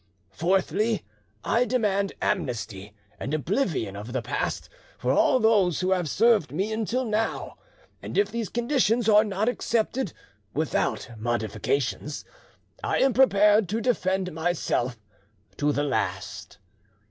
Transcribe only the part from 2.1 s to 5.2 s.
amnesty and oblivion of the past for